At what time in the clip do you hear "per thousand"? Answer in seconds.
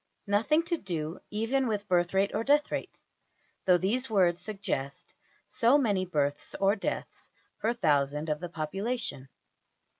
7.59-8.27